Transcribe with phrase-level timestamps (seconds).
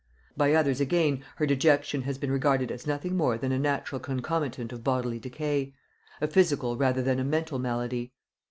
[0.35, 4.73] By others, again, her dejection has been regarded as nothing more than a natural concomitant
[4.73, 5.75] of bodily decay;
[6.19, 8.11] a physical rather than a mental malady.